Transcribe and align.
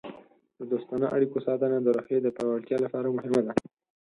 د 0.59 0.61
دوستانه 0.71 1.07
اړیکو 1.15 1.37
ساتنه 1.45 1.77
د 1.81 1.87
روحیې 1.97 2.19
د 2.21 2.27
پیاوړتیا 2.35 2.77
لپاره 2.85 3.13
مهمه 3.17 3.41
ده. 3.45 3.53